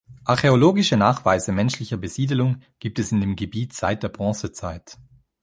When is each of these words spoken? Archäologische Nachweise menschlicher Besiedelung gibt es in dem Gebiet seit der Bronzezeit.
Archäologische 0.25 0.97
Nachweise 0.97 1.51
menschlicher 1.51 1.95
Besiedelung 1.97 2.59
gibt 2.79 2.97
es 2.97 3.11
in 3.11 3.21
dem 3.21 3.35
Gebiet 3.35 3.73
seit 3.73 4.01
der 4.01 4.09
Bronzezeit. 4.09 4.97